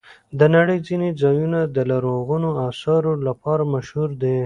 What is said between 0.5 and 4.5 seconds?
نړۍ ځینې ځایونه د لرغونو آثارو لپاره مشهور دي.